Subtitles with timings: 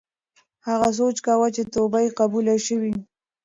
[0.67, 2.93] هغه سوچ کاوه چې توبه یې قبوله شوې.